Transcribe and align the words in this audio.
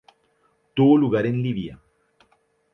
Tuvo 0.73 0.97
lugar 0.97 1.27
en 1.27 1.43
Libia. 1.43 1.79